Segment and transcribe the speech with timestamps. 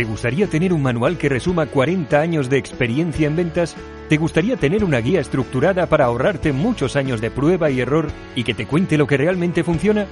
[0.00, 3.76] ¿Te gustaría tener un manual que resuma 40 años de experiencia en ventas?
[4.08, 8.42] ¿Te gustaría tener una guía estructurada para ahorrarte muchos años de prueba y error y
[8.42, 10.06] que te cuente lo que realmente funciona?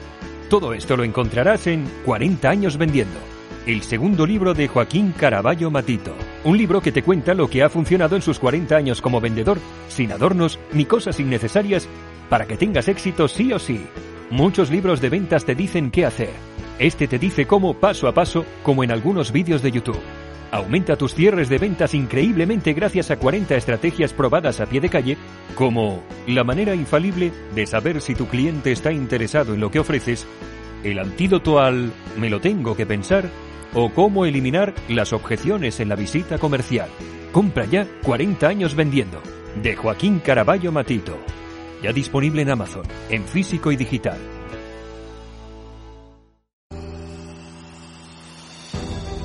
[0.50, 3.18] Todo esto lo encontrarás en 40 años vendiendo,
[3.64, 6.14] el segundo libro de Joaquín Caraballo Matito.
[6.44, 9.56] Un libro que te cuenta lo que ha funcionado en sus 40 años como vendedor,
[9.88, 11.88] sin adornos ni cosas innecesarias,
[12.28, 13.86] para que tengas éxito sí o sí.
[14.28, 18.44] Muchos libros de ventas te dicen qué hacer este te dice cómo paso a paso,
[18.62, 20.00] como en algunos vídeos de YouTube.
[20.50, 25.18] Aumenta tus cierres de ventas increíblemente gracias a 40 estrategias probadas a pie de calle,
[25.54, 30.26] como la manera infalible de saber si tu cliente está interesado en lo que ofreces,
[30.84, 33.28] el antídoto al me lo tengo que pensar
[33.74, 36.88] o cómo eliminar las objeciones en la visita comercial.
[37.32, 39.20] Compra ya 40 años vendiendo.
[39.62, 41.18] De Joaquín Caraballo Matito.
[41.82, 44.37] Ya disponible en Amazon, en físico y digital.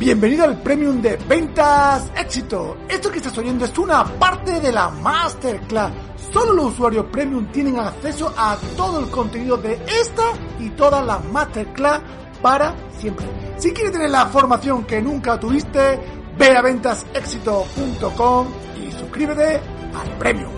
[0.04, 2.76] Bienvenido al Premium de Ventas Éxito.
[2.90, 5.94] Esto que estás oyendo es una parte de la Masterclass.
[6.34, 10.24] Solo los usuarios Premium tienen acceso a todo el contenido de esta
[10.60, 12.02] y todas las Masterclass
[12.42, 13.26] para siempre.
[13.56, 15.98] Si quieres tener la formación que nunca tuviste,
[16.38, 20.52] ve a ventasexito.com y suscríbete al Premium.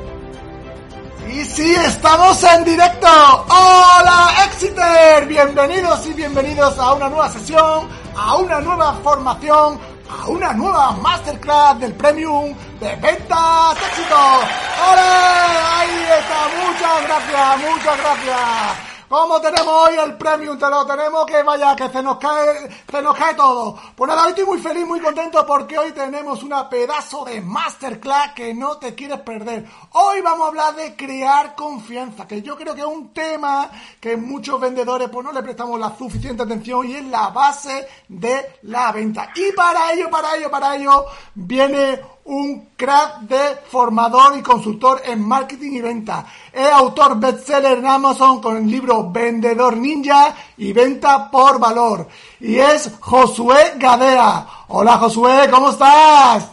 [1.31, 3.08] Y sí, estamos en directo.
[3.48, 5.27] Hola, Exiter.
[5.27, 11.80] Bienvenidos y bienvenidos a una nueva sesión, a una nueva formación, a una nueva masterclass
[11.80, 14.16] del Premium de Ventas Éxito.
[14.16, 15.80] ¡Hola!
[15.80, 16.47] Ahí está.
[16.66, 18.95] Muchas gracias, muchas gracias.
[19.16, 20.59] ¿Cómo tenemos hoy el premium?
[20.59, 23.80] Te lo tenemos que vaya, que se nos cae, se nos cae todo.
[23.95, 28.33] Pues nada, hoy estoy muy feliz, muy contento porque hoy tenemos una pedazo de masterclass
[28.33, 29.66] que no te quieres perder.
[29.91, 33.71] Hoy vamos a hablar de crear confianza, que yo creo que es un tema
[34.02, 38.59] que muchos vendedores pues no le prestamos la suficiente atención y es la base de
[38.63, 39.30] la venta.
[39.33, 41.05] Y para ello, para ello, para ello,
[41.36, 46.26] viene un crack de formador y consultor en marketing y venta.
[46.52, 52.08] Es autor bestseller en Amazon con el libro Vendedor Ninja y Venta por Valor.
[52.39, 54.45] Y es Josué Gadea.
[54.70, 56.52] Hola Josué, ¿cómo estás?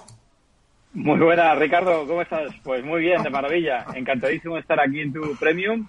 [0.93, 2.53] Muy buena, Ricardo, ¿cómo estás?
[2.63, 3.87] Pues muy bien, de maravilla.
[3.95, 5.87] Encantadísimo de estar aquí en tu Premium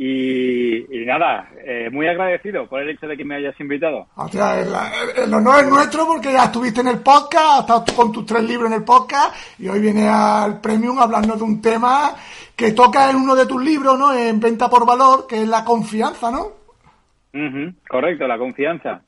[0.00, 4.06] y, nada, eh, muy agradecido por el hecho de que me hayas invitado.
[4.14, 8.12] O sea, el, honor es nuestro porque ya estuviste en el podcast, has estado con
[8.12, 12.14] tus tres libros en el podcast y hoy viene al Premium hablando de un tema
[12.54, 14.14] que toca en uno de tus libros, ¿no?
[14.14, 16.58] En Venta por Valor, que es la confianza, ¿no?
[17.88, 19.02] correcto, la confianza.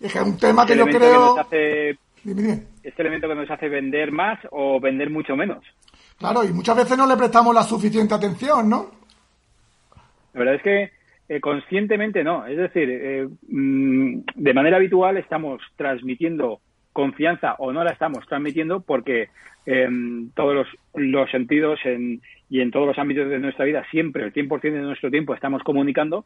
[0.00, 1.36] Es que es un tema que yo creo...
[1.40, 5.64] Este elemento que nos hace vender más o vender mucho menos.
[6.18, 9.01] Claro, y muchas veces no le prestamos la suficiente atención, ¿no?
[10.32, 10.90] La verdad es que
[11.28, 12.46] eh, conscientemente no.
[12.46, 16.60] Es decir, eh, mm, de manera habitual estamos transmitiendo
[16.92, 19.28] confianza o no la estamos transmitiendo porque
[19.64, 21.78] en todos los, sentidos
[22.50, 25.62] y en todos los ámbitos de nuestra vida siempre el 100% de nuestro tiempo estamos
[25.62, 26.24] comunicando.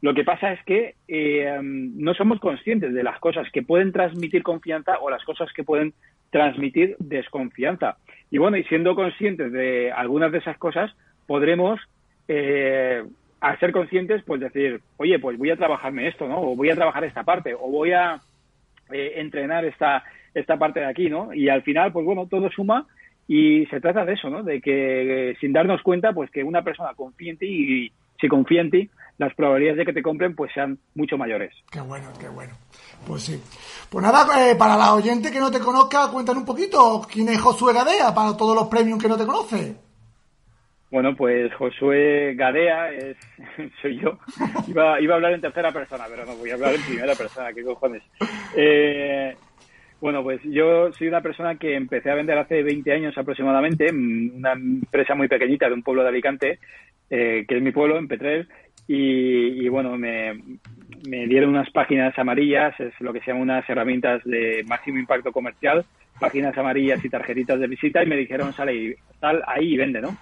[0.00, 4.44] Lo que pasa es que eh, no somos conscientes de las cosas que pueden transmitir
[4.44, 5.92] confianza o las cosas que pueden
[6.30, 7.96] transmitir desconfianza.
[8.30, 10.94] Y bueno, y siendo conscientes de algunas de esas cosas,
[11.26, 11.80] podremos
[12.28, 13.02] eh,
[13.40, 16.40] a ser conscientes, pues decir, oye, pues voy a trabajarme esto, ¿no?
[16.40, 18.20] O voy a trabajar esta parte, o voy a
[18.90, 20.02] eh, entrenar esta,
[20.34, 21.32] esta parte de aquí, ¿no?
[21.32, 22.86] Y al final, pues bueno, todo suma
[23.26, 24.42] y se trata de eso, ¿no?
[24.42, 28.62] De que sin darnos cuenta, pues que una persona confíe en ti y si confía
[28.62, 31.52] en ti, las probabilidades de que te compren pues sean mucho mayores.
[31.70, 32.54] Qué bueno, qué bueno.
[33.06, 33.40] Pues sí.
[33.90, 37.40] Pues nada, eh, para la oyente que no te conozca, cuéntanos un poquito quién es
[37.40, 39.87] Josué Gadea, para todos los premios que no te conoce.
[40.90, 43.16] Bueno, pues Josué Gadea es,
[43.82, 44.18] soy yo.
[44.66, 47.52] Iba, iba a hablar en tercera persona, pero no, voy a hablar en primera persona,
[47.52, 48.02] qué cojones.
[48.56, 49.36] Eh,
[50.00, 54.52] bueno, pues yo soy una persona que empecé a vender hace 20 años aproximadamente, una
[54.52, 56.58] empresa muy pequeñita de un pueblo de Alicante,
[57.10, 58.48] eh, que es mi pueblo, en Petrel,
[58.86, 60.40] y, y bueno, me,
[61.06, 65.32] me dieron unas páginas amarillas, es lo que se llama unas herramientas de máximo impacto
[65.32, 65.84] comercial,
[66.18, 70.16] páginas amarillas y tarjetitas de visita, y me dijeron, sale, sal ahí y vende, ¿no?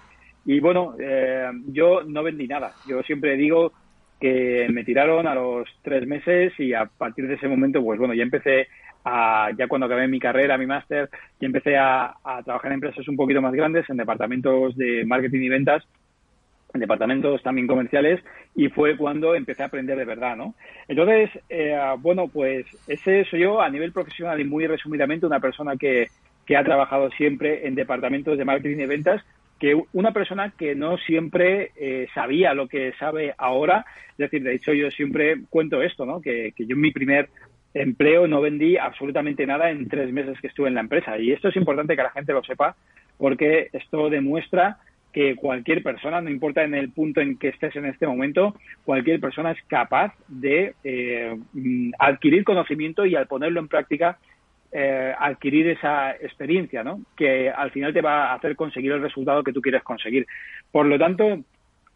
[0.47, 2.71] Y bueno, eh, yo no vendí nada.
[2.87, 3.73] Yo siempre digo
[4.19, 8.13] que me tiraron a los tres meses y a partir de ese momento, pues bueno,
[8.13, 8.69] ya empecé
[9.03, 11.09] a, ya cuando acabé mi carrera, mi máster,
[11.41, 12.15] ya empecé a,
[12.45, 15.83] trabajar en empresas un poquito más grandes, en departamentos de marketing y ventas,
[16.73, 18.23] en departamentos también comerciales,
[18.55, 20.55] y fue cuando empecé a aprender de verdad, ¿no?
[20.87, 25.75] Entonces, eh, bueno, pues ese soy yo a nivel profesional y muy resumidamente una persona
[25.75, 26.07] que,
[26.45, 29.21] que ha trabajado siempre en departamentos de marketing y ventas,
[29.59, 34.55] que una persona que no siempre eh, sabía lo que sabe ahora, es decir, de
[34.55, 36.21] hecho yo siempre cuento esto, ¿no?
[36.21, 37.29] Que, yo en mi primer
[37.73, 41.17] empleo, no vendí absolutamente nada en tres meses que estuve en la empresa.
[41.19, 42.75] Y esto es importante que la gente lo sepa
[43.17, 44.77] porque esto demuestra
[45.13, 48.55] que cualquier persona, no importa en el punto en que estés en este momento,
[48.85, 51.35] cualquier persona es capaz de eh,
[51.97, 54.17] adquirir conocimiento y al ponerlo en práctica
[54.79, 57.01] eh, adquirir esa experiencia, ¿no?
[57.15, 60.27] Que al final te va a hacer conseguir el resultado que tú quieres conseguir.
[60.71, 61.39] Por lo tanto,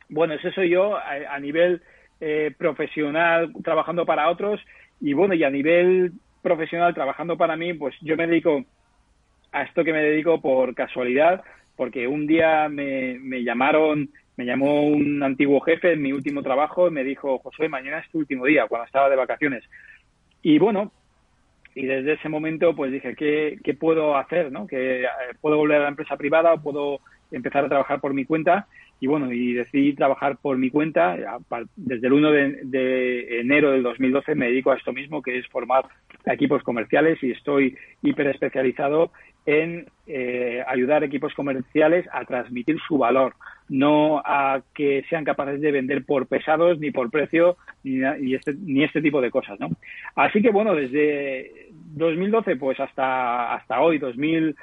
[0.10, 1.83] bueno, eso yo a, nivel
[2.19, 4.60] eh, profesional trabajando para otros
[5.00, 8.63] y bueno, y a nivel profesional trabajando para mí, pues yo me dedico
[9.51, 11.44] a esto que me dedico por casualidad,
[11.75, 16.88] porque un día me, me llamaron, me llamó un antiguo jefe en mi último trabajo
[16.88, 19.63] y me dijo, José, mañana es tu último día, cuando estaba de vacaciones.
[20.42, 20.92] Y bueno,
[21.75, 24.51] y desde ese momento pues dije, ¿qué, qué puedo hacer?
[24.51, 24.68] ¿no?
[24.68, 25.07] ¿Que, eh,
[25.39, 27.00] ¿Puedo volver a la empresa privada o puedo
[27.31, 28.68] empezar a trabajar por mi cuenta?
[29.01, 31.18] y bueno, y decidí trabajar por mi cuenta.
[31.75, 35.85] Desde el 1 de, enero del 2012 me dedico a esto mismo, que es formar
[36.27, 39.12] equipos comerciales y estoy hiper especializado
[39.47, 43.33] en eh, ayudar equipos comerciales a transmitir su valor,
[43.71, 48.83] no a que sean capaces de vender por pesados ni por precio ni, este, ni
[48.83, 49.69] este tipo de cosas, ¿no?
[50.15, 54.56] Así que bueno, desde 2012 pues hasta hasta hoy 2000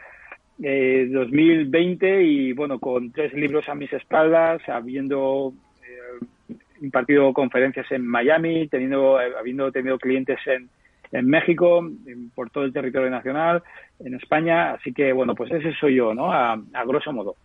[0.58, 5.52] 2020 eh, y bueno, con tres libros a mis espaldas, habiendo
[5.82, 10.68] eh, impartido conferencias en Miami, teniendo, eh, habiendo tenido clientes en,
[11.12, 11.88] en México,
[12.34, 13.62] por todo el territorio nacional,
[14.00, 16.32] en España, así que bueno, pues ese soy yo, ¿no?
[16.32, 17.36] A, a grosso modo.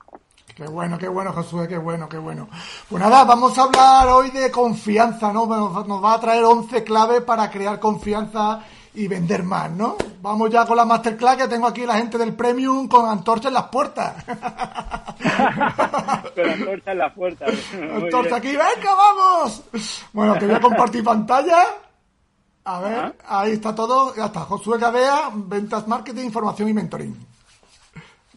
[0.55, 2.47] Qué bueno, qué bueno, Josué, qué bueno, qué bueno.
[2.87, 5.47] Pues nada, vamos a hablar hoy de confianza, ¿no?
[5.47, 8.61] Nos va a traer 11 claves para crear confianza
[8.93, 9.95] y vender más, ¿no?
[10.21, 13.55] Vamos ya con la masterclass que tengo aquí la gente del Premium con antorcha en
[13.55, 14.23] las puertas.
[16.35, 17.51] con antorcha en las puertas.
[17.73, 19.63] Antorcha aquí, venga, vamos.
[20.13, 21.63] Bueno, te voy a compartir pantalla.
[22.65, 24.15] A ver, ahí está todo.
[24.15, 24.41] Ya está.
[24.41, 27.33] Josué Gadea, ventas, marketing, información y mentoring.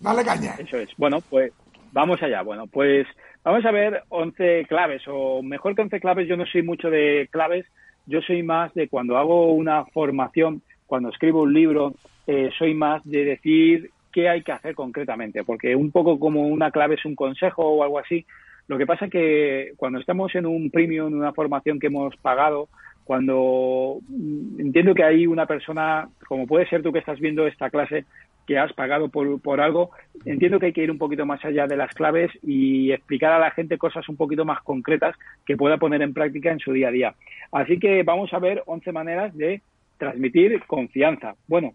[0.00, 0.54] Dale caña.
[0.58, 0.90] Eso es.
[0.96, 1.52] Bueno, pues
[1.96, 2.42] vamos allá.
[2.42, 3.06] Bueno, pues
[3.42, 7.26] vamos a ver 11 claves, o mejor que 11 claves, yo no soy mucho de
[7.32, 7.64] claves,
[8.04, 11.94] yo soy más de cuando hago una formación, cuando escribo un libro,
[12.26, 16.70] eh, soy más de decir qué hay que hacer concretamente, porque un poco como una
[16.70, 18.26] clave es un consejo o algo así.
[18.68, 22.14] Lo que pasa es que cuando estamos en un premium, en una formación que hemos
[22.18, 22.68] pagado,
[23.04, 27.70] cuando mm, entiendo que hay una persona, como puede ser tú que estás viendo esta
[27.70, 28.04] clase,
[28.46, 29.90] que has pagado por, por algo,
[30.24, 33.38] entiendo que hay que ir un poquito más allá de las claves y explicar a
[33.38, 36.88] la gente cosas un poquito más concretas que pueda poner en práctica en su día
[36.88, 37.14] a día.
[37.52, 39.62] Así que vamos a ver 11 maneras de
[39.98, 41.34] transmitir confianza.
[41.48, 41.72] Bueno,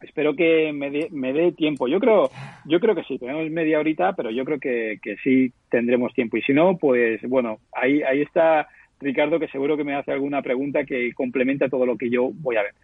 [0.00, 1.88] espero que me dé, me dé tiempo.
[1.88, 2.30] Yo creo,
[2.66, 6.36] yo creo que sí, tenemos media horita, pero yo creo que, que sí tendremos tiempo.
[6.36, 8.66] Y si no, pues bueno, ahí, ahí está
[9.00, 12.56] Ricardo, que seguro que me hace alguna pregunta que complementa todo lo que yo voy
[12.56, 12.74] a ver.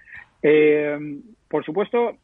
[0.43, 0.99] Eh,
[1.49, 2.17] por supuesto,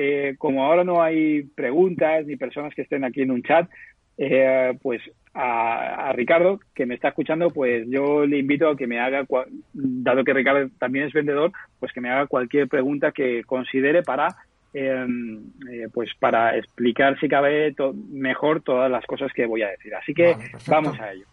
[0.00, 3.68] eh, como ahora no hay preguntas ni personas que estén aquí en un chat,
[4.16, 5.02] eh, pues
[5.34, 9.26] a, Ricardo, que me está escuchando, pues yo le invito a que me haga,
[9.72, 11.50] dado que Ricardo también es vendedor,
[11.80, 14.28] pues que me haga cualquier pregunta que considere para
[14.72, 17.74] em, eh, pues para explicar si cabe
[18.08, 19.92] mejor todas las cosas que voy a decir.
[19.96, 20.36] Así que
[20.68, 21.26] vamos a ello.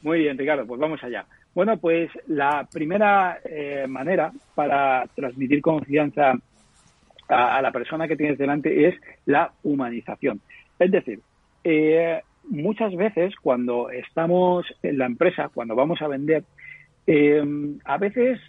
[0.00, 1.26] Muy bien, Ricardo, pues vamos allá.
[1.54, 3.38] Bueno, pues la primera
[3.86, 6.32] manera para transmitir confianza
[7.32, 8.94] a, la persona que tienes delante es
[9.26, 10.40] la humanización.
[10.78, 11.20] Es decir,
[11.64, 16.44] eh, muchas veces cuando estamos en la empresa, cuando vamos a vender,
[17.06, 17.42] eh,
[17.84, 18.40] a veces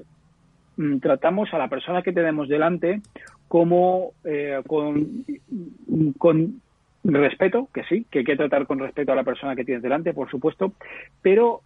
[0.78, 3.02] mm, tratamos a la persona que tenemos delante
[3.48, 5.26] como eh, con,
[6.18, 6.62] con
[7.04, 10.14] respeto, que sí, que hay que tratar con respeto a la persona que tienes delante,
[10.14, 10.74] por supuesto,
[11.22, 11.62] pero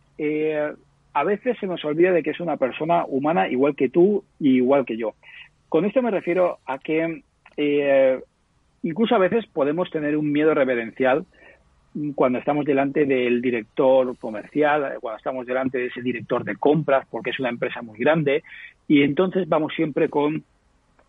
[1.14, 4.58] a veces se nos olvida de que es una persona humana igual que tú y
[4.58, 5.14] igual que yo.
[5.70, 7.24] Con esto me refiero a que
[7.58, 8.20] eh,
[8.84, 11.26] incluso a veces podemos tener un miedo reverencial
[12.16, 17.32] cuando estamos delante del director comercial, cuando estamos delante de ese director de compras, porque
[17.32, 18.44] es una empresa muy grande,
[18.88, 20.44] y entonces vamos siempre con,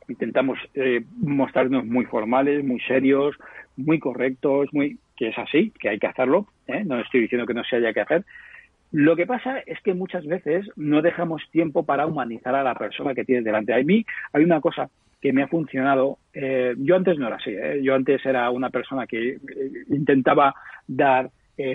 [0.08, 3.36] intentamos eh, mostrarnos muy formales, muy serios,
[3.76, 6.84] muy correctos, muy que es así, que hay que hacerlo, ¿eh?
[6.84, 8.24] no estoy diciendo que no se haya que hacer,
[8.92, 13.14] lo que pasa es que muchas veces no dejamos tiempo para humanizar a la persona
[13.14, 13.74] que tienes delante.
[13.74, 14.88] A mí hay una cosa
[15.20, 16.18] que me ha funcionado.
[16.32, 17.50] Eh, yo antes no era así.
[17.50, 17.80] ¿eh?
[17.82, 19.38] Yo antes era una persona que eh,
[19.90, 20.54] intentaba
[20.86, 21.30] dar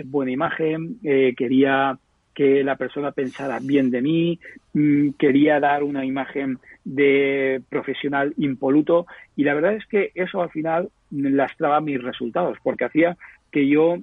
[0.05, 2.00] buena imagen, quería
[2.34, 4.39] que la persona pensara bien de mí,
[4.72, 9.05] mm, quería dar una imagen de profesional impoluto
[9.36, 13.17] y la verdad es que eso al final lastraba mis resultados porque hacía
[13.51, 13.98] que yo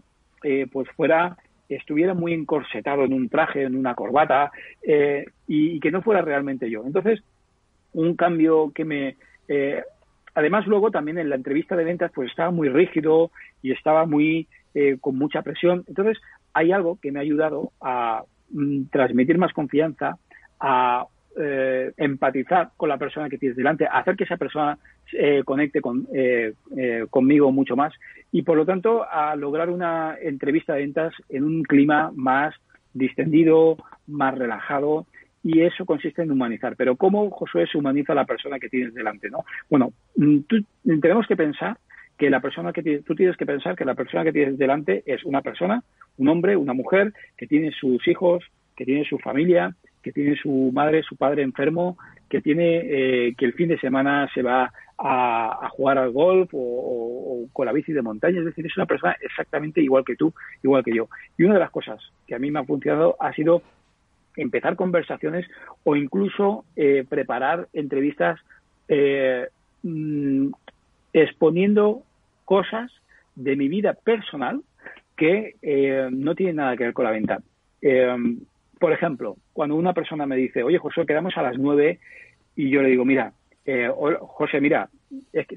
[0.70, 1.38] pues fuera
[1.76, 4.50] estuviera muy encorsetado en un traje, en una corbata,
[4.82, 6.84] eh, y, que no fuera realmente yo.
[6.84, 7.22] Entonces,
[7.92, 9.16] un cambio que me...
[9.48, 9.82] Eh,
[10.34, 13.30] además, luego también en la entrevista de ventas pues estaba muy rígido
[13.62, 15.84] y estaba muy eh, con mucha presión.
[15.88, 16.18] Entonces,
[16.52, 20.16] hay algo que me ha ayudado a mm, transmitir más confianza,
[20.58, 21.06] a
[21.40, 24.78] eh, empatizar con la persona que tienes delante, hacer que esa persona
[25.12, 26.52] eh, conecte con, eh,
[27.08, 27.92] conmigo mucho más
[28.30, 32.54] y por lo tanto a lograr una entrevista de ventas en un clima más
[32.92, 35.06] distendido, más relajado
[35.42, 36.76] y eso consiste en humanizar.
[36.76, 39.30] Pero ¿cómo Josué se humaniza a la persona que tienes delante?
[39.30, 39.44] ¿no?
[39.68, 40.38] Bueno, mm,
[41.00, 41.78] tenemos que pensar
[42.18, 45.24] que la persona que tú tienes que pensar que la persona que tienes delante es
[45.24, 45.82] una persona,
[46.18, 48.44] un hombre, una mujer que tiene sus hijos,
[48.76, 53.44] que tiene su familia, que tiene su madre, su padre enfermo, que tiene eh, que
[53.44, 58.02] el fin de semana se va a, jugar al golf o, con la bici de
[58.02, 58.38] montaña.
[58.38, 61.08] Es decir, es una persona exactamente igual que tú, igual que yo.
[61.36, 63.62] Y una de las cosas que a mí me ha funcionado ha sido
[64.36, 65.46] empezar conversaciones
[65.84, 68.38] o incluso eh, preparar entrevistas
[68.88, 69.48] eh,
[69.82, 70.48] mm,
[71.12, 72.02] exponiendo
[72.44, 72.92] cosas
[73.34, 74.62] de mi vida personal
[75.16, 75.56] que
[76.10, 77.40] no tienen nada que ver con la venta
[78.80, 81.98] por ejemplo, cuando una persona me dice, oye, José, quedamos a las nueve,
[82.56, 83.34] y yo le digo, mira,
[83.66, 83.90] eh,
[84.20, 84.88] José, mira,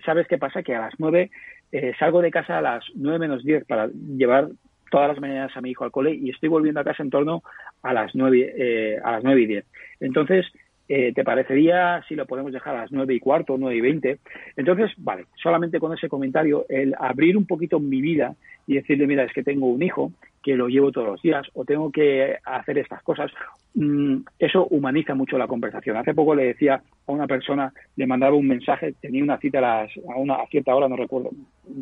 [0.06, 0.62] ¿sabes qué pasa?
[0.62, 1.32] Que a las nueve
[1.72, 4.50] eh, salgo de casa a las nueve menos diez para llevar
[4.92, 7.44] todas las mañanas a mi hijo al cole y estoy volviendo a casa en torno
[7.82, 9.66] a las nueve, eh, a las nueve y diez.
[10.02, 10.48] Entonces,
[10.96, 14.20] eh, ¿te parecería si lo podemos dejar a las nueve y cuarto, nueve y veinte?
[14.56, 18.36] Entonces, vale, solamente con ese comentario, el abrir un poquito mi vida
[18.68, 20.12] y decirle, mira, es que tengo un hijo
[20.44, 23.32] que lo llevo todos los días o tengo que hacer estas cosas,
[23.74, 25.98] mm, eso humaniza mucho la conversación.
[25.98, 26.76] Hace poco le decía
[27.08, 30.48] a una persona, le mandaba un mensaje, tenía una cita a, las, a una a
[30.48, 31.32] cierta hora, no recuerdo,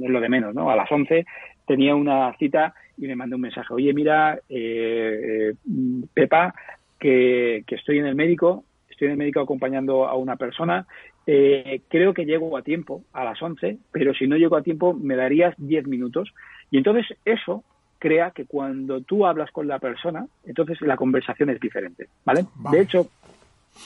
[0.01, 0.71] es lo de menos, ¿no?
[0.71, 1.25] A las once
[1.67, 5.53] tenía una cita y me mandó un mensaje, oye, mira, eh, eh,
[6.13, 6.53] Pepa,
[6.97, 8.63] que estoy en el médico,
[9.01, 10.85] estoy en el médico acompañando a una persona,
[11.25, 14.93] eh, creo que llego a tiempo, a las 11, pero si no llego a tiempo
[14.93, 16.31] me darías 10 minutos.
[16.69, 17.63] Y entonces eso
[17.97, 22.45] crea que cuando tú hablas con la persona, entonces la conversación es diferente, ¿vale?
[22.71, 23.07] De hecho,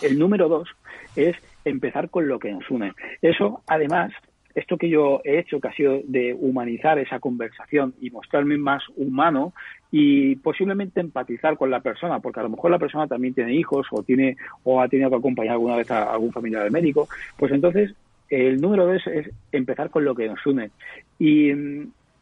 [0.01, 0.67] el número dos
[1.15, 2.91] es empezar con lo que nos une.
[3.21, 4.11] Eso, además,
[4.55, 8.81] esto que yo he hecho, que ha sido de humanizar esa conversación y mostrarme más
[8.95, 9.53] humano
[9.91, 13.85] y posiblemente empatizar con la persona, porque a lo mejor la persona también tiene hijos
[13.91, 17.07] o tiene o ha tenido que acompañar alguna vez a algún familiar del médico,
[17.37, 17.93] pues entonces
[18.29, 20.71] el número dos es empezar con lo que nos une.
[21.19, 21.53] Y,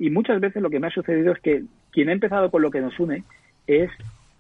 [0.10, 2.82] muchas veces lo que me ha sucedido es que quien ha empezado con lo que
[2.82, 3.24] nos une
[3.68, 3.90] es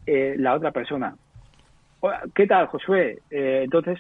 [0.06, 1.16] eh, la otra persona.
[2.36, 3.20] ¿Qué tal, Josué?
[3.32, 3.98] Eh, entonces,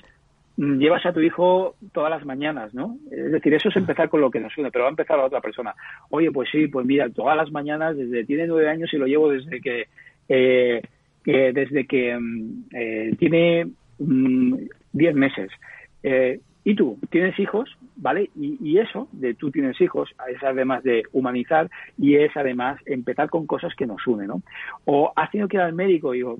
[0.57, 2.97] llevas a tu hijo todas las mañanas, ¿no?
[3.11, 5.25] Es decir, eso es empezar con lo que nos une, pero va a empezar la
[5.25, 5.73] otra persona.
[6.09, 9.29] Oye, pues sí, pues mira, todas las mañanas, desde tiene nueve años y lo llevo
[9.29, 9.87] desde que,
[10.29, 10.81] eh,
[11.25, 13.67] desde que mm, eh, tiene
[13.97, 14.55] mm,
[14.91, 15.51] diez meses.
[16.03, 18.29] Eh, y tú tienes hijos, ¿vale?
[18.35, 23.29] Y, y, eso de tú tienes hijos es además de humanizar y es además empezar
[23.29, 24.41] con cosas que nos unen, ¿no?
[24.85, 26.37] O has tenido que ir al médico y digo,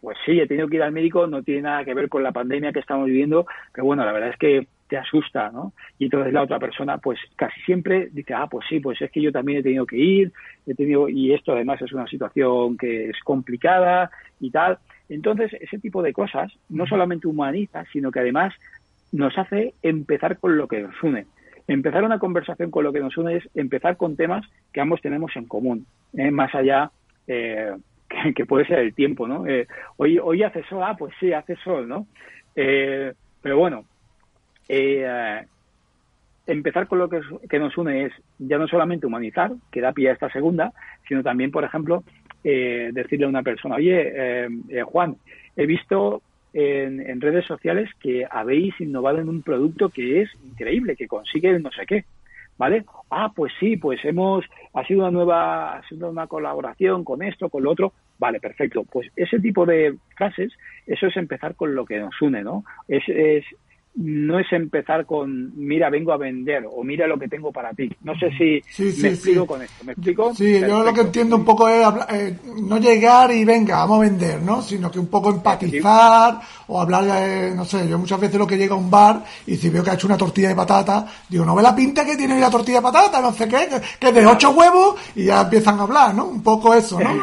[0.00, 2.32] pues sí, he tenido que ir al médico, no tiene nada que ver con la
[2.32, 5.72] pandemia que estamos viviendo, pero bueno, la verdad es que te asusta, ¿no?
[5.98, 9.20] Y entonces la otra persona, pues casi siempre dice, ah, pues sí, pues es que
[9.20, 10.32] yo también he tenido que ir,
[10.66, 14.78] he tenido, y esto además es una situación que es complicada y tal.
[15.08, 18.54] Entonces, ese tipo de cosas no solamente humaniza, sino que además
[19.12, 21.26] nos hace empezar con lo que nos une.
[21.68, 25.34] Empezar una conversación con lo que nos une es empezar con temas que ambos tenemos
[25.36, 26.30] en común, ¿eh?
[26.30, 26.90] más allá
[27.26, 27.72] eh,
[28.34, 29.46] que, puede ser el tiempo, ¿no?
[29.46, 32.06] Eh, hoy, hoy hace sol, ah, pues sí, hace sol, ¿no?
[32.54, 33.84] Eh, pero bueno,
[34.68, 35.44] eh,
[36.46, 40.12] empezar con lo que, nos une es ya no solamente humanizar, que da pie a
[40.12, 40.72] esta segunda,
[41.06, 42.04] sino también, por ejemplo,
[42.42, 44.48] decirle a una persona, oye,
[44.84, 45.16] Juan,
[45.56, 46.22] he visto
[46.52, 51.58] en, en, redes sociales que habéis innovado en un producto que es increíble, que consigue
[51.58, 52.04] no sé qué.
[52.58, 52.84] ¿Vale?
[53.10, 54.44] Ah, pues sí, pues hemos,
[54.74, 58.84] ha sido una nueva, ha sido una colaboración con esto, con lo otro, vale, perfecto.
[58.84, 60.52] Pues ese tipo de frases,
[60.86, 62.64] eso es empezar con lo que nos une, ¿no?
[62.88, 63.44] Es, es
[63.96, 67.90] no es empezar con mira vengo a vender o mira lo que tengo para ti
[68.02, 68.62] no sé si
[69.02, 72.36] me explico con esto me explico sí yo lo que entiendo un poco es eh,
[72.62, 77.04] no llegar y venga vamos a vender no sino que un poco empatizar o hablar
[77.04, 79.82] de, no sé yo muchas veces lo que llega a un bar y si veo
[79.82, 82.50] que ha hecho una tortilla de patata digo no ve la pinta que tiene la
[82.50, 83.66] tortilla de patata no sé qué
[83.98, 87.16] que, es de ocho huevos y ya empiezan a hablar no un poco eso no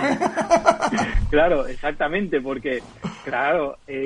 [1.29, 2.81] claro exactamente porque
[3.23, 4.05] claro eh,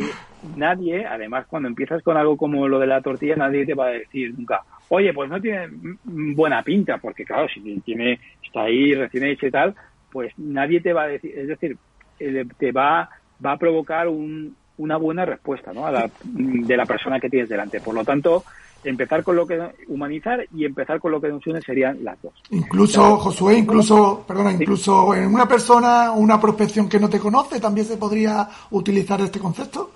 [0.56, 3.92] nadie, además cuando empiezas con algo como lo de la tortilla, nadie te va a
[3.92, 5.70] decir nunca, oye, pues no tiene
[6.04, 9.76] buena pinta, porque claro, si tiene, está ahí recién hecho y tal,
[10.12, 11.78] pues nadie te va a decir, es decir,
[12.20, 13.10] eh, te va,
[13.46, 15.86] va a provocar un, una buena respuesta ¿no?
[15.86, 17.80] a la, de la persona que tienes delante.
[17.82, 18.44] Por lo tanto,
[18.84, 22.34] empezar con lo que humanizar y empezar con lo que nos une serían las dos.
[22.52, 27.86] Incluso, Josué, incluso, perdona, incluso en una persona, una prospección que no te conoce, también
[27.86, 29.92] se podría utilizar este concepto.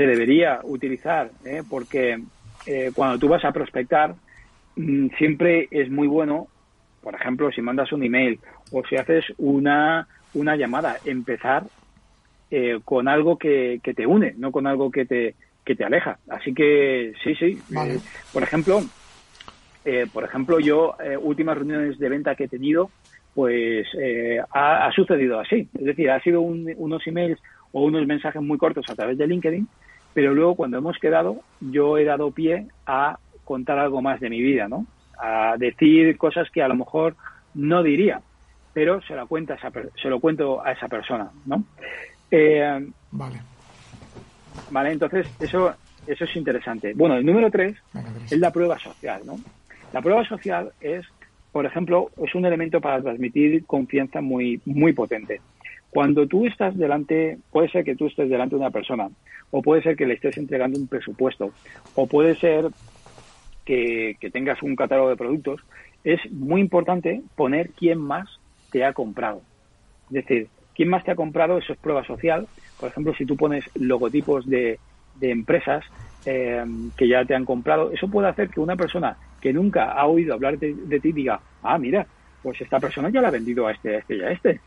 [0.00, 1.62] Se debería utilizar, ¿eh?
[1.68, 2.22] porque
[2.64, 4.14] eh, cuando tú vas a prospectar,
[4.74, 6.46] mm, siempre es muy bueno,
[7.02, 8.40] por ejemplo, si mandas un email
[8.72, 11.64] o si haces una, una llamada, empezar
[12.50, 15.34] eh, con algo que, que te une, no con algo que te,
[15.66, 16.18] que te aleja.
[16.30, 17.60] Así que sí, sí.
[17.76, 17.98] Eh,
[18.32, 18.80] por ejemplo,
[19.84, 22.90] eh, por ejemplo, yo últimas reuniones de venta que he tenido,
[23.34, 23.86] pues
[24.50, 25.68] ha, sucedido así.
[25.78, 27.38] Es decir, ha sido unos emails
[27.72, 29.68] o unos mensajes muy cortos a través de LinkedIn,
[30.14, 34.40] pero luego cuando hemos quedado, yo he dado pie a contar algo más de mi
[34.40, 34.86] vida, ¿no?
[35.18, 37.16] A decir cosas que a lo mejor
[37.54, 38.20] no diría,
[38.72, 39.58] pero se lo, cuenta
[40.00, 41.64] se lo cuento a esa persona, ¿no?
[43.10, 43.40] vale.
[44.70, 44.92] ¿Vale?
[44.92, 45.74] Entonces, eso,
[46.06, 46.92] eso es interesante.
[46.94, 47.76] Bueno, el número tres
[48.30, 49.38] es la prueba social, ¿no?
[49.92, 51.04] La prueba social es,
[51.50, 55.40] por ejemplo, es un elemento para transmitir confianza muy, muy potente.
[55.90, 59.08] Cuando tú estás delante, puede ser que tú estés delante de una persona,
[59.50, 61.52] o puede ser que le estés entregando un presupuesto,
[61.96, 62.66] o puede ser
[63.64, 65.60] que, tengas un catálogo de productos,
[66.04, 68.28] es muy importante poner quién más
[68.70, 69.42] te ha comprado.
[70.06, 72.46] Es decir, quién más te ha comprado, eso es prueba social,
[72.78, 74.78] por ejemplo, si tú pones logotipos de,
[75.20, 75.84] empresas
[76.24, 76.64] eh,
[76.96, 80.34] que ya te han comprado, eso puede hacer que una persona que nunca ha oído
[80.34, 82.06] hablar de, ti diga, ah, mira,
[82.42, 84.60] pues esta persona ya la ha vendido a este, a este y a este.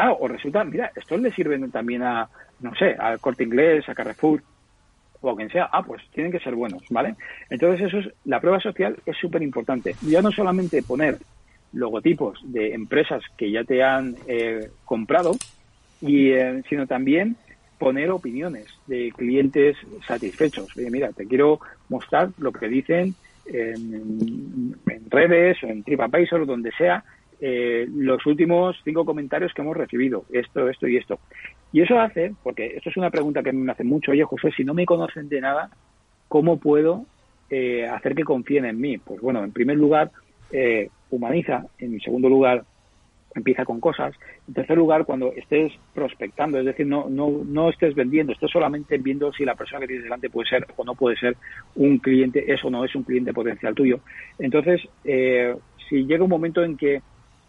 [0.00, 2.28] Ah, o resulta, mira, estos le sirven también a,
[2.60, 4.40] no sé, al Corte Inglés, a Carrefour,
[5.20, 7.16] o a quien sea, ah, pues tienen que ser buenos, ¿vale?
[7.50, 9.96] Entonces eso es, la prueba social es súper importante.
[10.02, 11.18] Ya no solamente poner
[11.72, 15.32] logotipos de empresas que ya te han eh, comprado,
[16.00, 17.34] y eh, sino también
[17.78, 19.76] poner opiniones de clientes
[20.06, 20.76] satisfechos.
[20.76, 24.76] Oye, mira, te quiero mostrar lo que dicen en,
[25.10, 27.02] redes o en TripAdvisor o donde sea
[27.40, 31.18] eh, los últimos cinco comentarios que hemos recibido, esto, esto y esto.
[31.72, 34.64] Y eso hace, porque esto es una pregunta que me hace mucho, oye José, si
[34.64, 35.70] no me conocen de nada,
[36.28, 37.04] ¿cómo puedo
[37.50, 38.98] eh, hacer que confíen en mí?
[38.98, 40.10] Pues bueno, en primer lugar,
[41.10, 42.64] humaniza, en segundo lugar,
[43.34, 44.14] empieza con cosas.
[44.46, 48.98] En tercer lugar, cuando estés prospectando, es decir, no, no, no estés vendiendo, estés solamente
[48.98, 51.36] viendo si la persona que tienes delante puede ser o no puede ser
[51.76, 54.00] un cliente, eso no es un cliente potencial tuyo.
[54.38, 55.54] Entonces, eh,
[55.88, 57.00] si llega un momento en que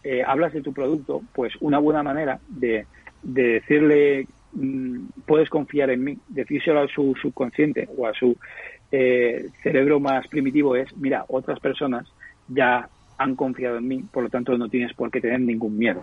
[0.04, 2.86] eh, hablas de tu producto, pues una buena manera de,
[3.22, 8.36] de decirle, mm, puedes confiar en mí, decírselo a su subconsciente o a su
[8.92, 12.06] eh, cerebro más primitivo es, mira, otras personas
[12.48, 16.02] ya han confiado en mí, por lo tanto no tienes por qué tener ningún miedo.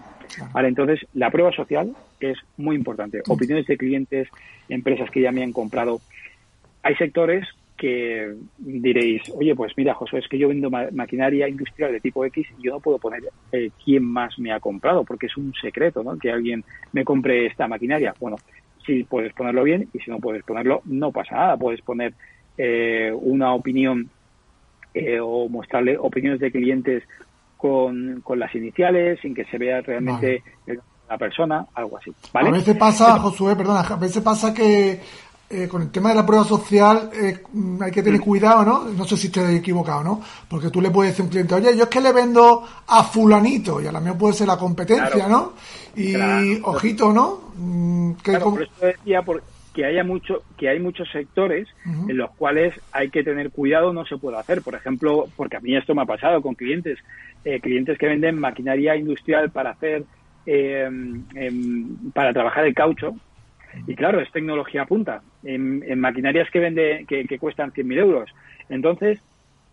[0.54, 3.24] Vale, entonces la prueba social es muy importante.
[3.28, 4.28] Opiniones de clientes,
[4.70, 6.00] empresas que ya me han comprado.
[6.84, 12.02] Hay sectores que diréis, oye, pues mira, José, es que yo vendo maquinaria industrial de
[12.02, 15.38] tipo X y yo no puedo poner eh, quién más me ha comprado, porque es
[15.38, 16.18] un secreto, ¿no?
[16.18, 18.14] Que alguien me compre esta maquinaria.
[18.20, 18.38] Bueno,
[18.86, 21.58] si puedes ponerlo bien y si no puedes ponerlo, no pasa nada.
[21.58, 22.14] Puedes poner
[22.58, 24.10] eh, una opinión
[24.94, 27.04] eh, o mostrarle opiniones de clientes
[27.58, 30.42] con, con, las iniciales, sin que se vea realmente
[31.10, 32.12] la persona, algo así.
[32.34, 32.50] ¿vale?
[32.50, 35.00] A veces pasa, Josué, perdona, a veces pasa que
[35.50, 37.40] eh, con el tema de la prueba social eh,
[37.80, 38.24] hay que tener mm.
[38.24, 38.84] cuidado, ¿no?
[38.86, 40.22] No sé si estoy equivocado, ¿no?
[40.50, 43.04] Porque tú le puedes decir a un cliente, oye, yo es que le vendo a
[43.04, 45.54] fulanito y a la mía puede ser la competencia, ¿no?
[45.96, 46.16] Y
[46.64, 47.52] ojito, ¿no?
[47.56, 49.24] Mm, claro, por eso decía,
[49.78, 54.08] que haya mucho que hay muchos sectores en los cuales hay que tener cuidado no
[54.08, 56.98] se puede hacer por ejemplo porque a mí esto me ha pasado con clientes
[57.46, 60.04] eh, clientes que venden maquinaria industrial para hacer
[60.48, 60.90] eh,
[61.36, 63.16] em, para trabajar el caucho
[63.86, 68.30] y claro es tecnología punta en, maquinarias que vende que, que cuestan 100.000 euros
[68.70, 69.22] entonces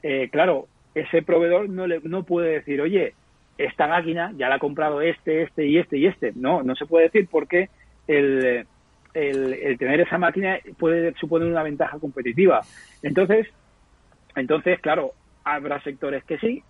[0.03, 3.15] eh, claro ese proveedor no le no puede decir oye
[3.59, 6.87] esta máquina ya la ha comprado este este y este y este no no se
[6.87, 7.69] puede decir porque
[8.07, 8.67] el
[9.15, 12.61] el, tener esa máquina puede suponer una ventaja competitiva.
[13.03, 13.47] Entonces,
[14.35, 15.13] entonces, claro,
[15.45, 16.63] habrá sectores que sí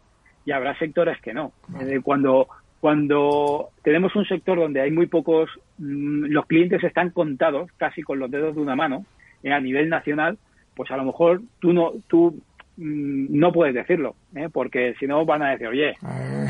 [0.45, 1.53] y habrá sectores que no.
[1.81, 2.49] Eh, cuando
[2.85, 8.19] cuando tenemos un sector donde hay muy pocos, mm, los clientes están contados casi con
[8.19, 9.07] los dedos de una mano
[9.43, 10.37] eh, a nivel nacional,
[10.77, 12.43] pues a lo mejor tú no tú
[12.77, 14.51] mm, no puedes decirlo, ¿eh?
[14.53, 15.95] porque si no van a decir, oye,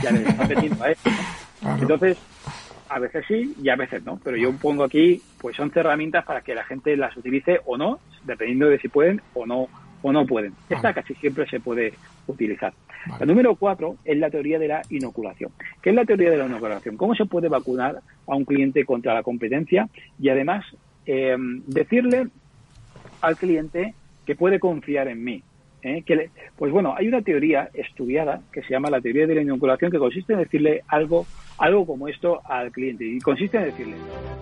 [0.02, 1.10] ya le estás a esto.
[1.80, 2.18] Entonces,
[2.88, 6.40] a veces sí y a veces no, pero yo pongo aquí pues 11 herramientas para
[6.40, 9.68] que la gente las utilice o no, dependiendo de si pueden o no
[10.04, 10.52] o no pueden.
[10.68, 11.94] Esta casi siempre se puede
[12.26, 12.74] utilizar.
[13.18, 15.50] La número cuatro es la teoría de la inoculación.
[15.82, 16.96] ¿Qué es la teoría de la inoculación?
[16.98, 19.88] ¿Cómo se puede vacunar a un cliente contra la competencia
[20.18, 20.64] y además
[21.06, 21.36] eh,
[21.66, 22.28] decirle
[23.22, 23.94] al cliente
[24.26, 25.42] que puede confiar en mí.
[25.82, 26.02] ¿eh?
[26.02, 29.90] Que pues bueno, hay una teoría estudiada que se llama la teoría de la inoculación
[29.90, 31.26] que consiste en decirle algo,
[31.58, 33.96] algo como esto al cliente y consiste en decirle.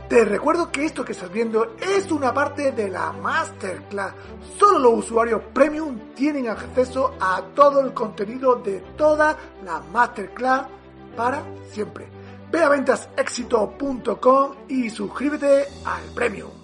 [0.09, 4.15] Te recuerdo que esto que estás viendo es una parte de la masterclass.
[4.59, 10.67] Solo los usuarios premium tienen acceso a todo el contenido de toda la masterclass
[11.17, 12.07] para siempre.
[12.51, 16.62] Ve a ventasexito.com y suscríbete al premium.